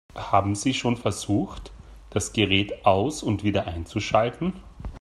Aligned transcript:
Haben 0.15 0.55
Sie 0.55 0.73
schon 0.73 0.97
versucht, 0.97 1.71
das 2.09 2.33
Gerät 2.33 2.87
aus- 2.87 3.21
und 3.21 3.43
wieder 3.43 3.67
einzuschalten? 3.67 4.53